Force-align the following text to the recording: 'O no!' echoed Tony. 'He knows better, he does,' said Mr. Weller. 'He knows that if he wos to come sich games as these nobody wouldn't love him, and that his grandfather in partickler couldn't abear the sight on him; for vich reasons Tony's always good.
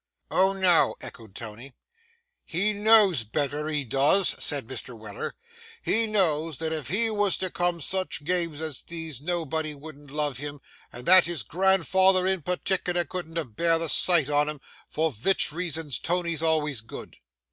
'O 0.31 0.51
no!' 0.53 0.95
echoed 0.99 1.35
Tony. 1.35 1.73
'He 2.43 2.73
knows 2.73 3.23
better, 3.23 3.67
he 3.67 3.83
does,' 3.83 4.33
said 4.43 4.65
Mr. 4.65 4.97
Weller. 4.97 5.35
'He 5.83 6.07
knows 6.07 6.57
that 6.57 6.73
if 6.73 6.87
he 6.87 7.11
wos 7.11 7.37
to 7.37 7.51
come 7.51 7.79
sich 7.79 8.23
games 8.23 8.61
as 8.61 8.81
these 8.81 9.21
nobody 9.21 9.75
wouldn't 9.75 10.09
love 10.09 10.37
him, 10.39 10.59
and 10.91 11.05
that 11.05 11.25
his 11.25 11.43
grandfather 11.43 12.25
in 12.25 12.41
partickler 12.41 13.05
couldn't 13.05 13.37
abear 13.37 13.77
the 13.77 13.89
sight 13.89 14.27
on 14.27 14.49
him; 14.49 14.59
for 14.87 15.11
vich 15.11 15.51
reasons 15.51 15.99
Tony's 15.99 16.41
always 16.41 16.81
good. 16.81 17.17